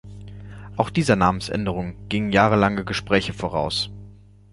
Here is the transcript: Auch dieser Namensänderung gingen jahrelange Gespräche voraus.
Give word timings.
Auch 0.77 0.89
dieser 0.89 1.15
Namensänderung 1.15 1.93
gingen 2.09 2.31
jahrelange 2.31 2.83
Gespräche 2.83 3.33
voraus. 3.35 3.91